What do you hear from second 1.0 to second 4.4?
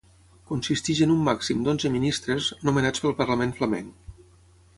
en un màxim d'onze ministres, nomenats pel Parlament Flamenc.